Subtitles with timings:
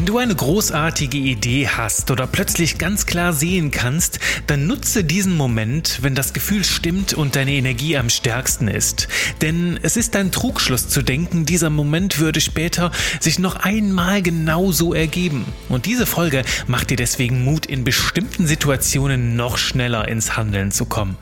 [0.00, 5.36] Wenn du eine großartige Idee hast oder plötzlich ganz klar sehen kannst, dann nutze diesen
[5.36, 9.08] Moment, wenn das Gefühl stimmt und deine Energie am stärksten ist.
[9.42, 14.94] Denn es ist ein Trugschluss zu denken, dieser Moment würde später sich noch einmal genauso
[14.94, 15.44] ergeben.
[15.68, 20.86] Und diese Folge macht dir deswegen Mut, in bestimmten Situationen noch schneller ins Handeln zu
[20.86, 21.18] kommen.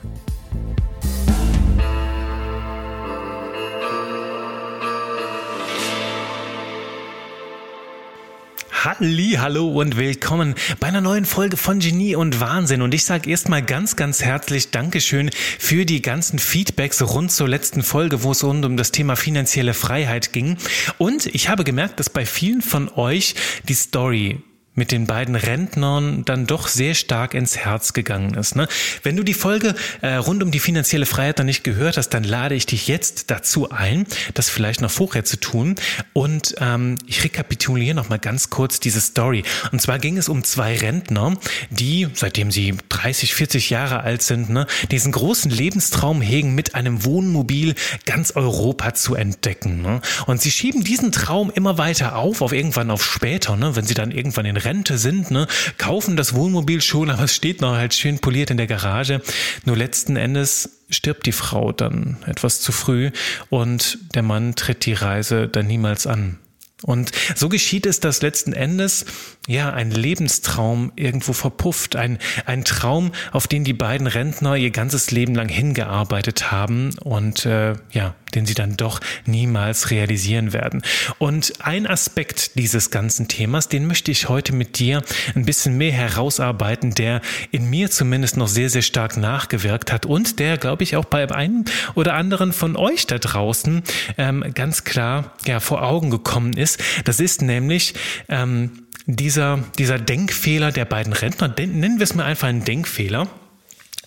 [8.85, 12.81] Halli, hallo und willkommen bei einer neuen Folge von Genie und Wahnsinn.
[12.81, 17.83] Und ich sage erstmal ganz, ganz herzlich Dankeschön für die ganzen Feedbacks rund zur letzten
[17.83, 20.55] Folge, wo es rund um das Thema finanzielle Freiheit ging.
[20.97, 23.35] Und ich habe gemerkt, dass bei vielen von euch
[23.67, 24.41] die Story
[24.79, 28.55] mit den beiden Rentnern dann doch sehr stark ins Herz gegangen ist.
[28.55, 28.67] Ne?
[29.03, 32.23] Wenn du die Folge äh, rund um die finanzielle Freiheit noch nicht gehört hast, dann
[32.23, 35.75] lade ich dich jetzt dazu ein, das vielleicht noch vorher zu tun.
[36.13, 39.43] Und ähm, ich rekapituliere noch mal ganz kurz diese Story.
[39.73, 41.37] Und zwar ging es um zwei Rentner,
[41.69, 47.03] die, seitdem sie 30, 40 Jahre alt sind, ne, diesen großen Lebenstraum hegen, mit einem
[47.03, 49.81] Wohnmobil ganz Europa zu entdecken.
[49.81, 49.99] Ne?
[50.25, 53.93] Und sie schieben diesen Traum immer weiter auf, auf irgendwann auf später, ne, wenn sie
[53.93, 57.95] dann irgendwann in Rente sind, ne, kaufen das Wohnmobil schon, aber es steht noch halt
[57.95, 59.21] schön poliert in der Garage.
[59.65, 63.11] Nur letzten Endes stirbt die Frau dann etwas zu früh
[63.49, 66.37] und der Mann tritt die Reise dann niemals an.
[66.83, 69.05] Und so geschieht es, dass letzten Endes
[69.49, 75.09] ja ein Lebenstraum irgendwo verpufft, ein, ein Traum, auf den die beiden Rentner ihr ganzes
[75.09, 80.83] Leben lang hingearbeitet haben und äh, ja, den sie dann doch niemals realisieren werden.
[81.17, 85.01] Und ein Aspekt dieses ganzen Themas, den möchte ich heute mit dir
[85.33, 90.37] ein bisschen mehr herausarbeiten, der in mir zumindest noch sehr, sehr stark nachgewirkt hat und
[90.37, 93.81] der, glaube ich, auch bei einem oder anderen von euch da draußen
[94.19, 96.79] ähm, ganz klar ja, vor Augen gekommen ist.
[97.05, 97.95] Das ist nämlich
[98.27, 103.27] ähm, dieser, dieser Denkfehler der beiden Rentner, nennen wir es mal einfach einen Denkfehler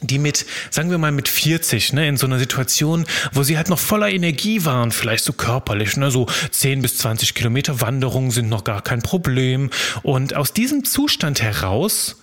[0.05, 3.69] die mit, sagen wir mal, mit 40, ne, in so einer Situation, wo sie halt
[3.69, 8.49] noch voller Energie waren, vielleicht so körperlich, ne, so 10 bis 20 Kilometer Wanderungen sind
[8.49, 9.71] noch gar kein Problem.
[10.03, 12.17] Und aus diesem Zustand heraus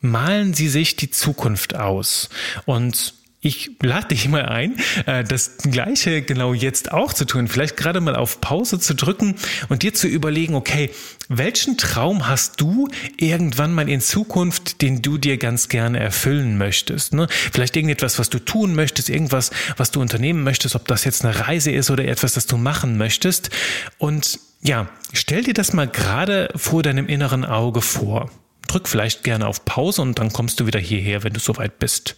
[0.00, 2.28] malen sie sich die Zukunft aus.
[2.64, 4.76] Und ich lade dich mal ein,
[5.06, 7.46] äh, das Gleiche genau jetzt auch zu tun.
[7.46, 9.36] Vielleicht gerade mal auf Pause zu drücken
[9.68, 10.90] und dir zu überlegen, okay,
[11.28, 17.14] welchen Traum hast du irgendwann mal in Zukunft, den du dir ganz gerne erfüllen möchtest?
[17.14, 17.28] Ne?
[17.30, 21.46] Vielleicht irgendetwas, was du tun möchtest, irgendwas, was du unternehmen möchtest, ob das jetzt eine
[21.46, 23.50] Reise ist oder etwas, das du machen möchtest.
[23.98, 28.32] Und ja, stell dir das mal gerade vor deinem inneren Auge vor.
[28.66, 32.16] Drück vielleicht gerne auf Pause und dann kommst du wieder hierher, wenn du soweit bist.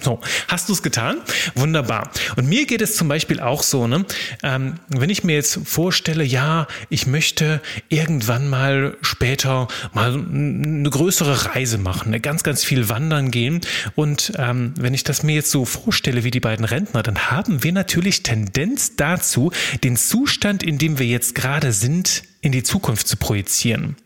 [0.00, 1.18] So, hast du es getan?
[1.56, 2.10] Wunderbar.
[2.36, 4.04] Und mir geht es zum Beispiel auch so, ne?
[4.44, 11.46] Ähm, wenn ich mir jetzt vorstelle, ja, ich möchte irgendwann mal später mal eine größere
[11.46, 12.20] Reise machen, ne?
[12.20, 13.60] ganz, ganz viel wandern gehen.
[13.96, 17.64] Und ähm, wenn ich das mir jetzt so vorstelle wie die beiden Rentner, dann haben
[17.64, 19.50] wir natürlich Tendenz dazu,
[19.82, 23.96] den Zustand, in dem wir jetzt gerade sind, in die Zukunft zu projizieren.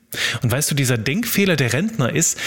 [0.42, 2.38] Und weißt du, dieser Denkfehler der Rentner ist,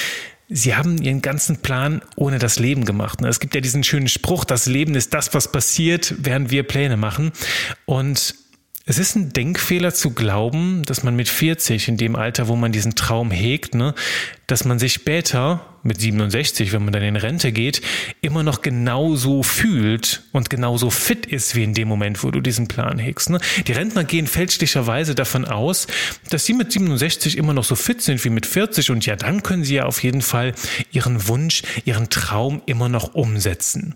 [0.47, 3.21] Sie haben ihren ganzen Plan ohne das Leben gemacht.
[3.21, 3.27] Ne?
[3.27, 6.97] Es gibt ja diesen schönen Spruch, das Leben ist das, was passiert, während wir Pläne
[6.97, 7.31] machen.
[7.85, 8.35] Und
[8.87, 12.71] es ist ein Denkfehler zu glauben, dass man mit 40, in dem Alter, wo man
[12.71, 13.95] diesen Traum hegt, ne,
[14.45, 17.81] dass man sich später, mit 67, wenn man dann in Rente geht,
[18.21, 22.67] immer noch genauso fühlt und genauso fit ist wie in dem Moment, wo du diesen
[22.67, 23.31] Plan hegst.
[23.31, 23.39] Ne?
[23.65, 25.87] Die Rentner gehen fälschlicherweise davon aus,
[26.29, 29.41] dass sie mit 67 immer noch so fit sind wie mit 40 und ja, dann
[29.41, 30.53] können sie ja auf jeden Fall
[30.91, 33.95] ihren Wunsch, ihren Traum immer noch umsetzen.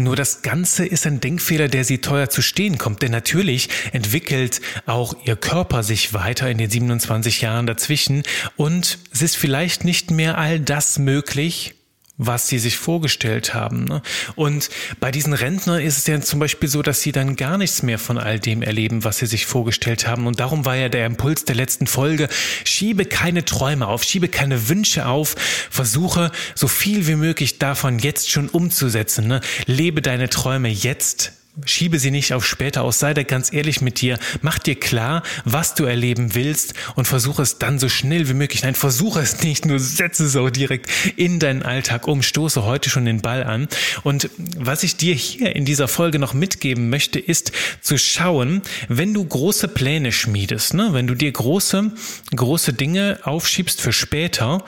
[0.00, 4.60] Nur das Ganze ist ein Denkfehler, der sie teuer zu stehen kommt, denn natürlich entwickelt
[4.86, 8.22] auch ihr Körper sich weiter in den 27 Jahren dazwischen
[8.54, 11.74] und es ist vielleicht nicht mehr all das möglich,
[12.18, 13.84] was sie sich vorgestellt haben.
[13.84, 14.02] Ne?
[14.34, 14.68] Und
[15.00, 17.98] bei diesen Rentnern ist es ja zum Beispiel so, dass sie dann gar nichts mehr
[17.98, 20.26] von all dem erleben, was sie sich vorgestellt haben.
[20.26, 22.28] Und darum war ja der Impuls der letzten Folge,
[22.64, 25.36] schiebe keine Träume auf, schiebe keine Wünsche auf,
[25.70, 29.28] versuche so viel wie möglich davon jetzt schon umzusetzen.
[29.28, 29.40] Ne?
[29.66, 34.00] Lebe deine Träume jetzt Schiebe sie nicht auf später aus, sei da ganz ehrlich mit
[34.00, 38.34] dir, mach dir klar, was du erleben willst und versuche es dann so schnell wie
[38.34, 38.62] möglich.
[38.62, 42.90] Nein, versuche es nicht, nur setze es auch direkt in deinen Alltag um, stoße heute
[42.90, 43.68] schon den Ball an.
[44.02, 49.14] Und was ich dir hier in dieser Folge noch mitgeben möchte, ist zu schauen, wenn
[49.14, 51.92] du große Pläne schmiedest, ne, wenn du dir große,
[52.34, 54.64] große Dinge aufschiebst für später,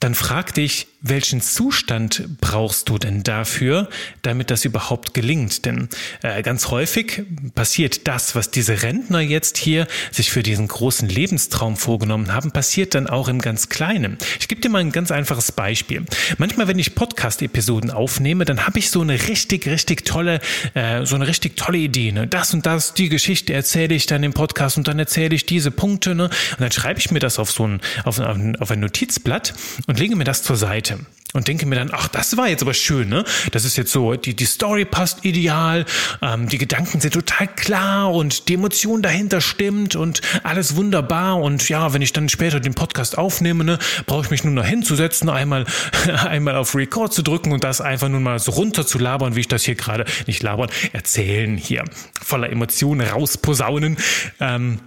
[0.00, 3.88] dann frag dich, welchen Zustand brauchst du denn dafür,
[4.22, 5.64] damit das überhaupt gelingt?
[5.64, 5.88] Denn
[6.22, 7.22] äh, ganz häufig
[7.54, 12.94] passiert das, was diese Rentner jetzt hier sich für diesen großen Lebenstraum vorgenommen haben, passiert
[12.94, 14.18] dann auch im ganz Kleinen.
[14.40, 16.04] Ich gebe dir mal ein ganz einfaches Beispiel.
[16.38, 20.40] Manchmal, wenn ich Podcast-Episoden aufnehme, dann habe ich so eine richtig, richtig tolle,
[20.74, 22.12] äh, so eine richtig tolle Idee.
[22.12, 22.26] Ne?
[22.26, 25.70] Das und das, die Geschichte erzähle ich dann im Podcast und dann erzähle ich diese
[25.70, 26.14] Punkte.
[26.14, 26.24] Ne?
[26.24, 29.54] Und dann schreibe ich mir das auf so ein, auf ein, auf ein Notizblatt
[29.86, 30.95] und lege mir das zur Seite
[31.36, 33.24] und denke mir dann, ach, das war jetzt aber schön, ne?
[33.52, 35.84] Das ist jetzt so, die, die Story passt ideal,
[36.22, 41.36] ähm, die Gedanken sind total klar und die Emotion dahinter stimmt und alles wunderbar.
[41.40, 44.64] Und ja, wenn ich dann später den Podcast aufnehme, ne, brauche ich mich nur noch
[44.64, 45.66] hinzusetzen, einmal,
[46.24, 49.40] einmal auf Record zu drücken und das einfach nur mal so runter zu labern, wie
[49.40, 51.84] ich das hier gerade, nicht labern, erzählen hier,
[52.22, 53.98] voller Emotionen rausposaunen,
[54.40, 54.80] ähm,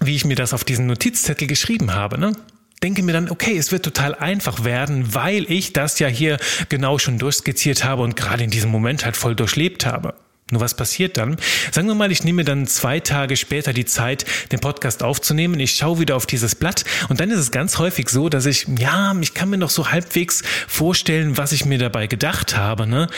[0.00, 2.32] wie ich mir das auf diesen Notizzettel geschrieben habe, ne?
[2.80, 6.38] Denke mir dann, okay, es wird total einfach werden, weil ich das ja hier
[6.68, 10.14] genau schon durchskizziert habe und gerade in diesem Moment halt voll durchlebt habe.
[10.50, 11.36] Nur was passiert dann?
[11.72, 15.60] Sagen wir mal, ich nehme dann zwei Tage später die Zeit, den Podcast aufzunehmen.
[15.60, 18.66] Ich schaue wieder auf dieses Blatt und dann ist es ganz häufig so, dass ich,
[18.78, 23.08] ja, ich kann mir noch so halbwegs vorstellen, was ich mir dabei gedacht habe, ne?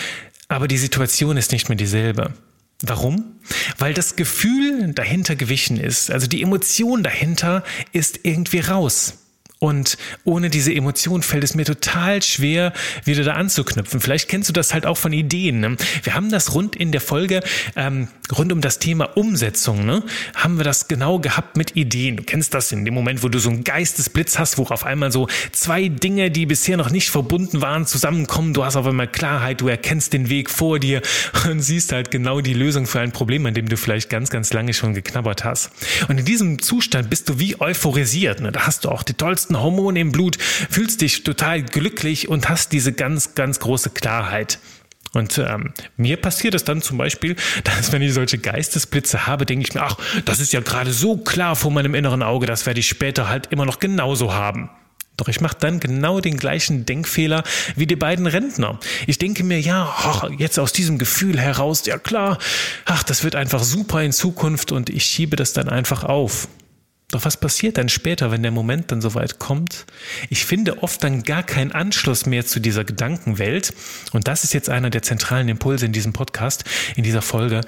[0.49, 2.35] Aber die Situation ist nicht mehr dieselbe.
[2.83, 3.37] Warum?
[3.79, 6.11] Weil das Gefühl dahinter gewichen ist.
[6.11, 7.63] Also die Emotion dahinter
[7.93, 9.20] ist irgendwie raus.
[9.63, 12.73] Und ohne diese Emotion fällt es mir total schwer,
[13.05, 14.01] wieder da anzuknüpfen.
[14.01, 15.61] Vielleicht kennst du das halt auch von Ideen.
[15.61, 15.77] Ne?
[16.03, 17.43] Wir haben das rund in der Folge,
[17.77, 20.03] ähm, rund um das Thema Umsetzung, ne?
[20.35, 22.17] haben wir das genau gehabt mit Ideen.
[22.17, 25.13] Du kennst das in dem Moment, wo du so einen Geistesblitz hast, wo auf einmal
[25.13, 28.55] so zwei Dinge, die bisher noch nicht verbunden waren, zusammenkommen.
[28.55, 31.03] Du hast auf einmal Klarheit, du erkennst den Weg vor dir
[31.51, 34.55] und siehst halt genau die Lösung für ein Problem, an dem du vielleicht ganz, ganz
[34.55, 35.71] lange schon geknabbert hast.
[36.09, 38.41] Und in diesem Zustand bist du wie euphorisiert.
[38.41, 38.53] Ne?
[38.53, 42.49] Da hast du auch die tollsten höchsten Hormone im Blut, fühlst dich total glücklich und
[42.49, 44.59] hast diese ganz, ganz große Klarheit.
[45.13, 49.67] Und ähm, mir passiert es dann zum Beispiel, dass wenn ich solche Geistesblitze habe, denke
[49.67, 52.81] ich mir, ach, das ist ja gerade so klar vor meinem inneren Auge, das werde
[52.81, 54.71] ich später halt immer noch genauso haben.
[55.17, 57.43] Doch ich mache dann genau den gleichen Denkfehler
[57.77, 58.79] wie die beiden Rentner.
[59.07, 62.39] Ich denke mir, ja, ach, jetzt aus diesem Gefühl heraus, ja klar,
[62.87, 66.49] ach, das wird einfach super in Zukunft und ich schiebe das dann einfach auf.
[67.11, 69.87] Doch was passiert dann später, wenn der Moment dann soweit kommt?
[70.29, 73.75] Ich finde oft dann gar keinen Anschluss mehr zu dieser Gedankenwelt.
[74.13, 76.65] Und das ist jetzt einer der zentralen Impulse in diesem Podcast,
[76.97, 77.63] in dieser Folge.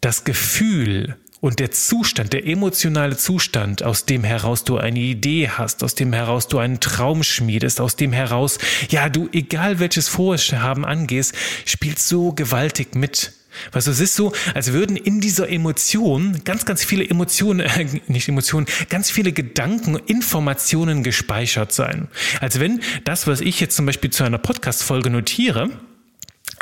[0.00, 5.82] Das Gefühl und der Zustand, der emotionale Zustand, aus dem heraus du eine Idee hast,
[5.82, 8.58] aus dem heraus du einen Traum schmiedest, aus dem heraus,
[8.90, 11.34] ja, du, egal welches Vorhaben angehst,
[11.64, 13.32] spielt so gewaltig mit.
[13.72, 17.86] Weißt du, es ist so, als würden in dieser Emotion ganz, ganz viele Emotionen, äh,
[18.06, 22.08] nicht Emotionen, ganz viele Gedanken, Informationen gespeichert sein.
[22.40, 25.70] Als wenn das, was ich jetzt zum Beispiel zu einer Podcast-Folge notiere,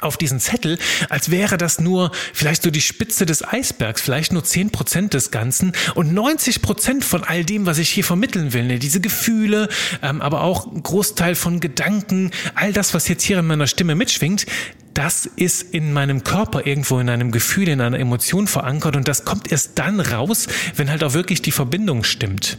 [0.01, 0.79] auf diesen Zettel,
[1.09, 5.31] als wäre das nur vielleicht so die Spitze des Eisbergs, vielleicht nur zehn Prozent des
[5.31, 8.65] Ganzen und 90 Prozent von all dem, was ich hier vermitteln will.
[8.65, 8.79] Ne?
[8.79, 9.69] Diese Gefühle,
[10.03, 13.95] ähm, aber auch ein Großteil von Gedanken, all das, was jetzt hier in meiner Stimme
[13.95, 14.47] mitschwingt,
[14.95, 19.25] das ist in meinem Körper irgendwo in einem Gefühl, in einer Emotion verankert und das
[19.25, 22.59] kommt erst dann raus, wenn halt auch wirklich die Verbindung stimmt.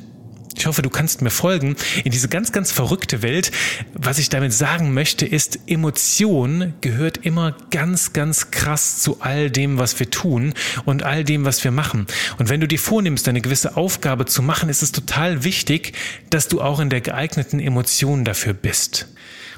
[0.58, 3.52] Ich hoffe, du kannst mir folgen in diese ganz, ganz verrückte Welt.
[3.94, 9.78] Was ich damit sagen möchte, ist, Emotion gehört immer ganz, ganz krass zu all dem,
[9.80, 10.54] was wir tun
[10.86, 12.06] und all dem, was wir machen.
[12.38, 15.94] Und wenn du dir vornimmst, eine gewisse Aufgabe zu machen, ist es total wichtig,
[16.30, 19.08] dass du auch in der geeigneten Emotion dafür bist.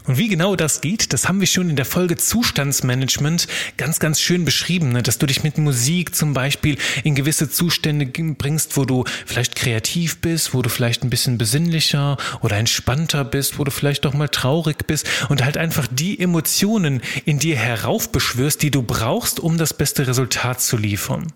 [0.06, 4.20] Und wie genau das geht, das haben wir schon in der Folge Zustandsmanagement ganz, ganz
[4.20, 5.02] schön beschrieben, ne?
[5.02, 10.20] dass du dich mit Musik zum Beispiel in gewisse Zustände bringst, wo du vielleicht kreativ
[10.20, 14.28] bist, wo du vielleicht ein bisschen besinnlicher oder entspannter bist, wo du vielleicht doch mal
[14.28, 19.74] traurig bist und halt einfach die Emotionen in dir heraufbeschwörst, die du brauchst, um das
[19.74, 21.32] beste Resultat zu liefern.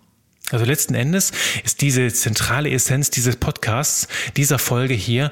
[0.50, 1.32] Also letzten Endes
[1.64, 5.30] ist diese zentrale Essenz dieses Podcasts, dieser Folge hier,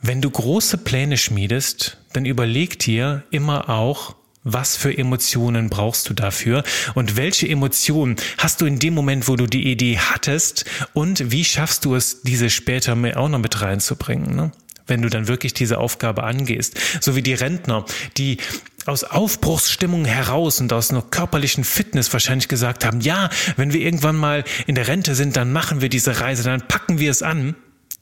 [0.00, 6.14] wenn du große Pläne schmiedest, dann überleg dir immer auch, was für Emotionen brauchst du
[6.14, 11.30] dafür und welche Emotionen hast du in dem Moment, wo du die Idee hattest und
[11.30, 14.50] wie schaffst du es, diese später auch noch mit reinzubringen, ne?
[14.88, 16.76] wenn du dann wirklich diese Aufgabe angehst.
[17.00, 17.84] So wie die Rentner,
[18.16, 18.38] die
[18.84, 24.16] aus Aufbruchsstimmung heraus und aus einer körperlichen Fitness wahrscheinlich gesagt haben, ja, wenn wir irgendwann
[24.16, 27.54] mal in der Rente sind, dann machen wir diese Reise, dann packen wir es an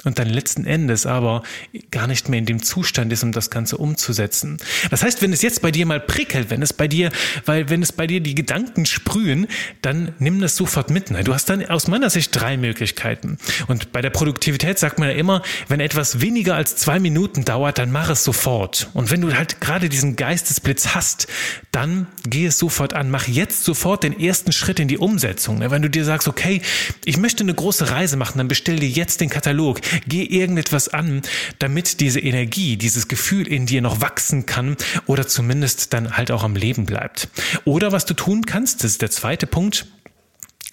[0.04, 1.42] und dann letzten Endes aber
[1.90, 4.58] gar nicht mehr in dem Zustand ist, um das Ganze umzusetzen.
[4.90, 7.10] Das heißt, wenn es jetzt bei dir mal prickelt, wenn es bei dir,
[7.44, 9.48] weil wenn es bei dir die Gedanken sprühen,
[9.82, 11.10] dann nimm das sofort mit.
[11.24, 13.38] Du hast dann aus meiner Sicht drei Möglichkeiten.
[13.68, 17.78] Und bei der Produktivität sagt man ja immer, wenn etwas weniger als zwei Minuten dauert,
[17.78, 18.88] dann mach es sofort.
[18.92, 21.26] Und wenn du halt gerade diesen Geistesblitz hast,
[21.72, 23.10] dann geh es sofort an.
[23.10, 25.60] Mach jetzt sofort den ersten Schritt in die Umsetzung.
[25.60, 26.62] Wenn du dir sagst, okay,
[27.04, 31.22] ich möchte eine große Reise machen, dann bestell dir jetzt den Katalog geh irgendetwas an,
[31.58, 34.76] damit diese Energie, dieses Gefühl in dir noch wachsen kann
[35.06, 37.28] oder zumindest dann halt auch am Leben bleibt.
[37.64, 39.86] Oder was du tun kannst, das ist der zweite Punkt,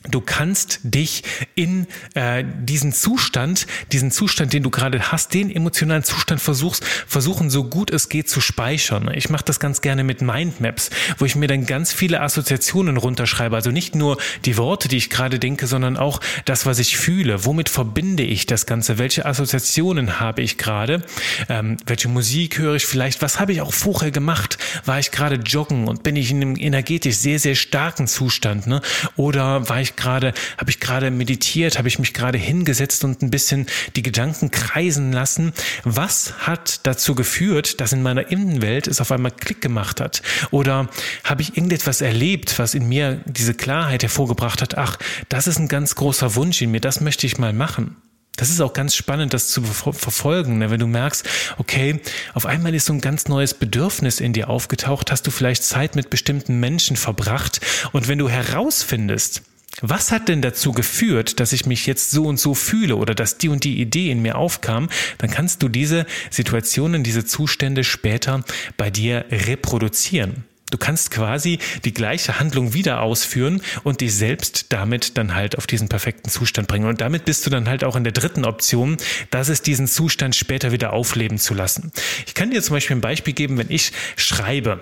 [0.10, 1.24] Du kannst dich
[1.56, 7.50] in äh, diesen Zustand, diesen Zustand, den du gerade hast, den emotionalen Zustand versuchst, versuchen,
[7.50, 9.10] so gut es geht zu speichern.
[9.16, 13.56] Ich mache das ganz gerne mit Mindmaps, wo ich mir dann ganz viele Assoziationen runterschreibe.
[13.56, 17.46] Also nicht nur die Worte, die ich gerade denke, sondern auch das, was ich fühle.
[17.46, 18.98] Womit verbinde ich das Ganze?
[18.98, 21.04] Welche Assoziationen habe ich gerade?
[21.48, 23.22] Ähm, welche Musik höre ich vielleicht?
[23.22, 24.58] Was habe ich auch vorher gemacht?
[24.84, 28.68] War ich gerade joggen und bin ich in einem energetisch sehr, sehr starken Zustand?
[28.68, 28.82] Ne?
[29.16, 33.30] Oder war ich gerade, habe ich gerade meditiert, habe ich mich gerade hingesetzt und ein
[33.30, 35.54] bisschen die Gedanken kreisen lassen.
[35.84, 40.22] Was hat dazu geführt, dass in meiner Innenwelt es auf einmal Klick gemacht hat?
[40.52, 40.90] Oder
[41.24, 44.78] habe ich irgendetwas erlebt, was in mir diese Klarheit hervorgebracht hat?
[44.78, 44.98] Ach,
[45.30, 47.96] das ist ein ganz großer Wunsch in mir, das möchte ich mal machen.
[48.36, 50.58] Das ist auch ganz spannend, das zu verfolgen.
[50.58, 50.72] Ne?
[50.72, 51.28] Wenn du merkst,
[51.60, 52.00] okay,
[52.34, 55.96] auf einmal ist so ein ganz neues Bedürfnis in dir aufgetaucht, hast du vielleicht Zeit
[55.96, 59.44] mit bestimmten Menschen verbracht und wenn du herausfindest,
[59.86, 63.38] was hat denn dazu geführt, dass ich mich jetzt so und so fühle oder dass
[63.38, 68.46] die und die Idee in mir aufkam, dann kannst du diese Situationen, diese Zustände später
[68.78, 70.46] bei dir reproduzieren.
[70.72, 75.68] Du kannst quasi die gleiche Handlung wieder ausführen und dich selbst damit dann halt auf
[75.68, 76.88] diesen perfekten Zustand bringen.
[76.88, 78.96] Und damit bist du dann halt auch in der dritten Option,
[79.32, 81.92] dass es diesen Zustand später wieder aufleben zu lassen.
[82.26, 84.82] Ich kann dir zum Beispiel ein Beispiel geben, wenn ich schreibe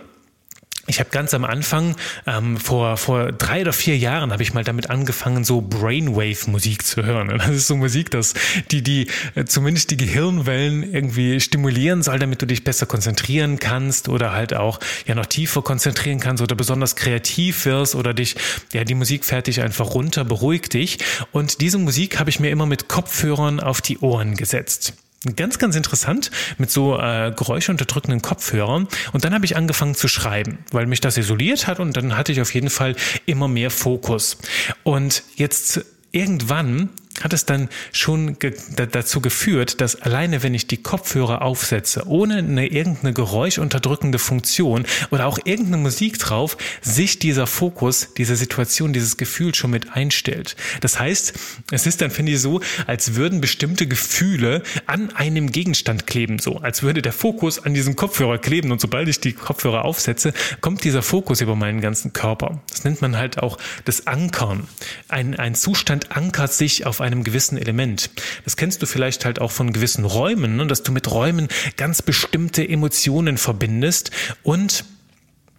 [0.87, 1.95] ich habe ganz am Anfang,
[2.25, 7.03] ähm, vor, vor drei oder vier Jahren, habe ich mal damit angefangen, so Brainwave-Musik zu
[7.03, 7.29] hören.
[7.37, 8.33] Das ist so Musik, dass
[8.71, 14.09] die, die äh, zumindest die Gehirnwellen irgendwie stimulieren soll, damit du dich besser konzentrieren kannst
[14.09, 18.35] oder halt auch ja noch tiefer konzentrieren kannst oder besonders kreativ wirst oder dich,
[18.73, 20.97] ja, die Musik fährt dich einfach runter, beruhigt dich.
[21.31, 24.93] Und diese Musik habe ich mir immer mit Kopfhörern auf die Ohren gesetzt.
[25.35, 28.87] Ganz, ganz interessant mit so äh, geräuschunterdrückenden Kopfhörern.
[29.13, 32.31] Und dann habe ich angefangen zu schreiben, weil mich das isoliert hat und dann hatte
[32.31, 32.95] ich auf jeden Fall
[33.27, 34.39] immer mehr Fokus.
[34.81, 36.89] Und jetzt irgendwann
[37.21, 42.37] hat es dann schon ge dazu geführt, dass alleine wenn ich die Kopfhörer aufsetze, ohne
[42.37, 49.17] eine irgendeine geräuschunterdrückende Funktion oder auch irgendeine Musik drauf, sich dieser Fokus, diese Situation, dieses
[49.17, 50.55] Gefühl schon mit einstellt.
[50.79, 51.33] Das heißt,
[51.71, 56.57] es ist dann, finde ich, so, als würden bestimmte Gefühle an einem Gegenstand kleben, so
[56.57, 60.83] als würde der Fokus an diesem Kopfhörer kleben und sobald ich die Kopfhörer aufsetze, kommt
[60.83, 62.61] dieser Fokus über meinen ganzen Körper.
[62.69, 64.67] Das nennt man halt auch das Ankern.
[65.09, 68.09] Ein, ein Zustand ankert sich auf einem gewissen Element.
[68.43, 70.67] Das kennst du vielleicht halt auch von gewissen Räumen, ne?
[70.67, 74.11] dass du mit Räumen ganz bestimmte Emotionen verbindest
[74.43, 74.85] und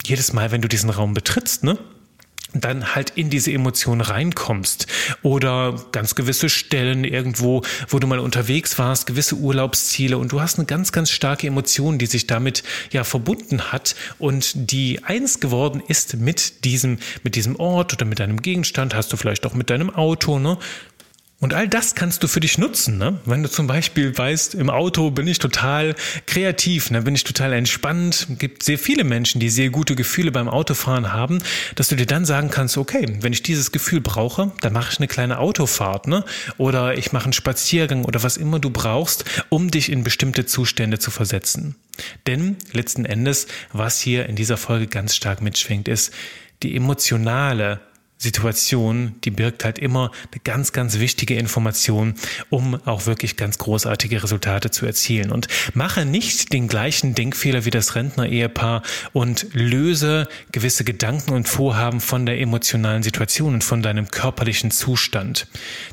[0.04, 1.78] jedes Mal, wenn du diesen Raum betrittst, ne,
[2.54, 4.86] dann halt in diese Emotion reinkommst
[5.22, 10.58] oder ganz gewisse Stellen irgendwo, wo du mal unterwegs warst, gewisse Urlaubsziele und du hast
[10.58, 15.82] eine ganz, ganz starke Emotion, die sich damit ja verbunden hat und die eins geworden
[15.86, 19.70] ist mit diesem, mit diesem Ort oder mit deinem Gegenstand, hast du vielleicht auch mit
[19.70, 20.58] deinem Auto, ne?
[21.42, 22.98] Und all das kannst du für dich nutzen.
[22.98, 23.18] Ne?
[23.24, 25.96] Wenn du zum Beispiel weißt, im Auto bin ich total
[26.26, 27.02] kreativ, ne?
[27.02, 28.28] bin ich total entspannt.
[28.30, 31.42] Es gibt sehr viele Menschen, die sehr gute Gefühle beim Autofahren haben,
[31.74, 35.00] dass du dir dann sagen kannst, okay, wenn ich dieses Gefühl brauche, dann mache ich
[35.00, 36.06] eine kleine Autofahrt.
[36.06, 36.24] Ne?
[36.58, 41.00] Oder ich mache einen Spaziergang oder was immer du brauchst, um dich in bestimmte Zustände
[41.00, 41.74] zu versetzen.
[42.28, 46.12] Denn letzten Endes, was hier in dieser Folge ganz stark mitschwingt, ist
[46.62, 47.80] die emotionale
[48.22, 52.14] Situation, die birgt halt immer eine ganz, ganz wichtige Information,
[52.50, 55.32] um auch wirklich ganz großartige Resultate zu erzielen.
[55.32, 62.00] Und mache nicht den gleichen Denkfehler wie das Rentner-Ehepaar und löse gewisse Gedanken und Vorhaben
[62.00, 65.48] von der emotionalen Situation und von deinem körperlichen Zustand.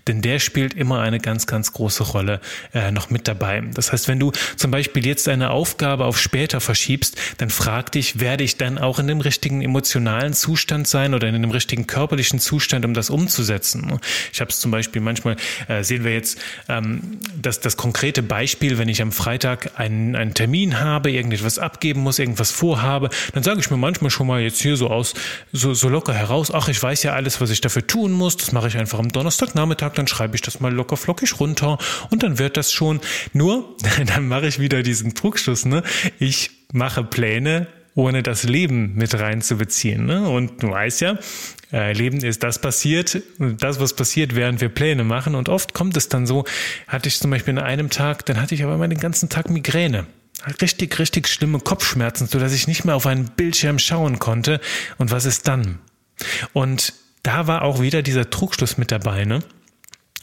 [0.08, 2.42] Denn der spielt immer eine ganz, ganz große Rolle
[2.76, 3.64] äh, noch mit dabei.
[3.74, 8.20] Das heißt, wenn du zum Beispiel jetzt eine Aufgabe auf später verschiebst, dann frag dich,
[8.20, 12.19] werde ich dann auch in dem richtigen emotionalen Zustand sein oder in dem richtigen körperlichen
[12.20, 14.00] körperlichen Zustand, um das umzusetzen.
[14.34, 15.38] Ich habe es zum Beispiel manchmal,
[15.70, 20.34] äh, sehen wir jetzt ähm, das, das konkrete Beispiel, wenn ich am Freitag einen, einen
[20.34, 24.62] Termin habe, irgendetwas abgeben muss, irgendwas vorhabe, dann sage ich mir manchmal schon mal jetzt
[24.62, 25.14] hier so aus,
[25.54, 28.52] so, so locker heraus, ach, ich weiß ja alles, was ich dafür tun muss, das
[28.52, 31.78] mache ich einfach am Donnerstagnachmittag, dann schreibe ich das mal locker flockig runter
[32.10, 33.00] und dann wird das schon.
[33.32, 35.84] Nur, dann mache ich wieder diesen Druckschluss, ne?
[36.20, 37.68] Ich mache Pläne,
[38.00, 40.06] ohne das Leben mit reinzubeziehen.
[40.06, 40.28] Ne?
[40.30, 41.20] Und du weißt ja,
[41.72, 45.36] äh, Leben ist das passiert, das, was passiert, während wir Pläne machen.
[45.36, 46.46] Und oft kommt es dann so,
[46.88, 49.50] hatte ich zum Beispiel an einem Tag, dann hatte ich aber immer den ganzen Tag
[49.50, 50.08] Migräne.
[50.62, 54.62] Richtig, richtig schlimme Kopfschmerzen, so dass ich nicht mehr auf einen Bildschirm schauen konnte.
[54.98, 55.80] Und was ist dann?
[56.54, 59.44] Und da war auch wieder dieser Trugschluss mit dabei, ne?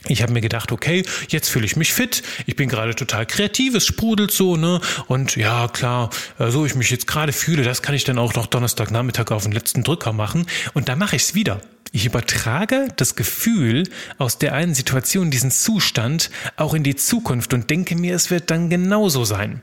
[0.09, 3.75] Ich habe mir gedacht, okay, jetzt fühle ich mich fit, ich bin gerade total kreativ,
[3.75, 4.81] es sprudelt so, ne?
[5.07, 8.35] Und ja, klar, äh, so ich mich jetzt gerade fühle, das kann ich dann auch
[8.35, 10.47] noch Donnerstagnachmittag auf den letzten Drücker machen.
[10.75, 11.61] Und da mache ich es wieder.
[11.93, 13.85] Ich übertrage das Gefühl
[14.19, 18.50] aus der einen Situation, diesen Zustand, auch in die Zukunft und denke mir, es wird
[18.50, 19.62] dann genauso sein.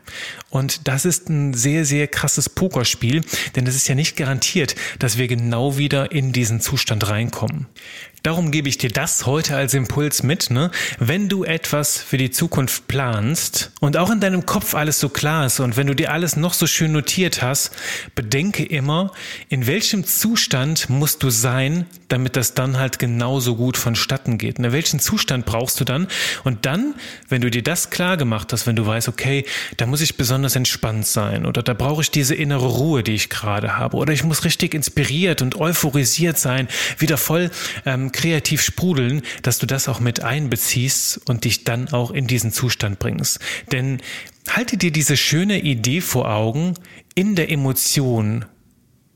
[0.50, 3.22] Und das ist ein sehr, sehr krasses Pokerspiel,
[3.56, 7.68] denn es ist ja nicht garantiert, dass wir genau wieder in diesen Zustand reinkommen.
[8.24, 10.50] Darum gebe ich dir das heute als Impuls mit.
[10.50, 10.72] Ne?
[10.98, 15.46] Wenn du etwas für die Zukunft planst und auch in deinem Kopf alles so klar
[15.46, 17.72] ist und wenn du dir alles noch so schön notiert hast,
[18.16, 19.12] bedenke immer,
[19.50, 24.60] in welchem Zustand musst du sein, damit das dann halt genauso gut vonstatten geht.
[24.60, 26.08] In welchen Zustand brauchst du dann?
[26.44, 26.94] Und dann,
[27.28, 29.46] wenn du dir das klar gemacht hast, wenn du weißt, okay,
[29.78, 33.30] da muss ich besonders entspannt sein oder da brauche ich diese innere Ruhe, die ich
[33.30, 36.68] gerade habe oder ich muss richtig inspiriert und euphorisiert sein,
[37.00, 37.50] wieder voll
[37.86, 42.52] ähm, kreativ sprudeln, dass du das auch mit einbeziehst und dich dann auch in diesen
[42.52, 43.40] Zustand bringst.
[43.72, 44.02] Denn
[44.50, 46.76] halte dir diese schöne Idee vor Augen,
[47.16, 48.46] in der Emotion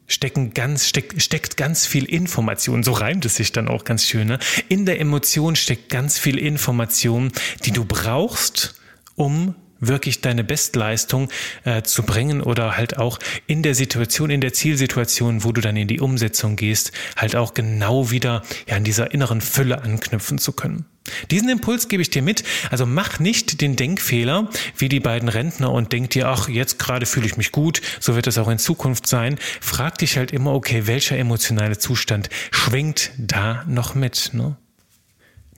[0.08, 2.84] stecken ganz, steck, steckt ganz viel Information.
[2.84, 4.28] So reimt es sich dann auch ganz schön.
[4.28, 4.40] Ne?
[4.70, 7.32] In der Emotion steckt ganz viel Information,
[7.66, 8.76] die du brauchst,
[9.16, 11.30] um wirklich deine Bestleistung
[11.64, 15.78] äh, zu bringen oder halt auch in der Situation, in der Zielsituation, wo du dann
[15.78, 20.52] in die Umsetzung gehst, halt auch genau wieder ja, an dieser inneren Fülle anknüpfen zu
[20.52, 20.86] können.
[21.32, 22.44] Diesen Impuls gebe ich dir mit.
[22.70, 27.06] Also mach nicht den Denkfehler wie die beiden Rentner und denk dir, ach, jetzt gerade
[27.06, 29.38] fühle ich mich gut, so wird es auch in Zukunft sein.
[29.62, 34.32] Frag dich halt immer, okay, welcher emotionale Zustand schwingt da noch mit?
[34.34, 34.58] Ne?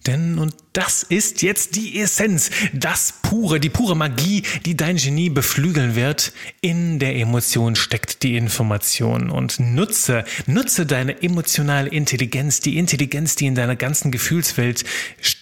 [0.08, 5.30] Denn, und das ist jetzt die Essenz, das pure, die pure Magie, die dein Genie
[5.30, 6.32] beflügeln wird.
[6.62, 13.48] In der Emotion steckt die Information und nutze, nutze deine emotionale Intelligenz, die Intelligenz, die
[13.48, 14.86] in deiner ganzen Gefühlswelt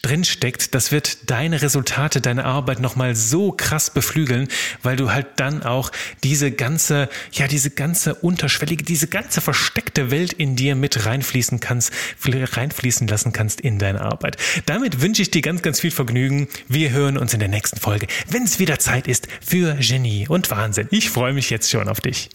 [0.01, 0.73] drinsteckt.
[0.73, 4.47] Das wird deine Resultate, deine Arbeit nochmal so krass beflügeln,
[4.81, 5.91] weil du halt dann auch
[6.23, 11.91] diese ganze, ja, diese ganze unterschwellige, diese ganze versteckte Welt in dir mit reinfließen kannst,
[12.25, 14.37] reinfließen lassen kannst in deine Arbeit.
[14.65, 16.47] Damit wünsche ich dir ganz, ganz viel Vergnügen.
[16.67, 20.49] Wir hören uns in der nächsten Folge, wenn es wieder Zeit ist für Genie und
[20.49, 20.87] Wahnsinn.
[20.89, 22.29] Ich freue mich jetzt schon auf dich.